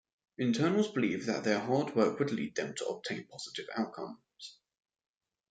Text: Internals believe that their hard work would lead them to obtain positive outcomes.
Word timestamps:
Internals 0.39 0.89
believe 0.91 1.27
that 1.27 1.43
their 1.43 1.59
hard 1.59 1.95
work 1.95 2.17
would 2.17 2.31
lead 2.31 2.55
them 2.55 2.73
to 2.73 2.87
obtain 2.87 3.27
positive 3.27 3.65
outcomes. 3.77 4.57